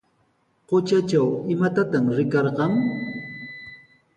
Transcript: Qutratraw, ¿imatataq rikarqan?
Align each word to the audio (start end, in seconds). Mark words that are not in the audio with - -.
Qutratraw, 0.67 1.29
¿imatataq 1.53 2.05
rikarqan? 2.17 2.73